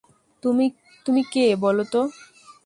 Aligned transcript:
তুমি 1.05 1.21
কে 1.31 1.45
বলো 1.55 1.83
তো? 1.93 2.01